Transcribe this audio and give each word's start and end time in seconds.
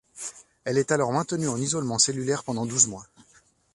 Elle 0.63 0.79
est 0.79 0.91
alors 0.91 1.11
maintenue 1.11 1.47
en 1.47 1.57
isolement 1.61 1.99
cellulaire 1.99 2.43
pendant 2.43 2.65
douze 2.65 2.87
mois. 2.87 3.05